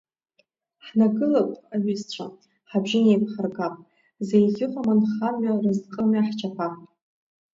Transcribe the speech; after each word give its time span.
Ҳнагылап, 0.85 1.51
аҩызцәа, 1.73 2.25
ҳабжьы 2.69 2.99
неиқәҳаргап, 3.03 3.75
зеиӷьыҟам 4.27 4.87
анхамҩа-разҟымҩа 4.93 6.27
ҳчаԥап. 6.27 6.75